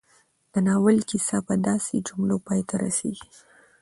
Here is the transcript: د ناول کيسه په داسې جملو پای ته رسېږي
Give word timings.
د 0.53 0.53
ناول 0.67 0.97
کيسه 1.09 1.37
په 1.47 1.53
داسې 1.67 1.95
جملو 2.07 2.37
پای 2.45 2.61
ته 2.67 2.75
رسېږي 2.83 3.27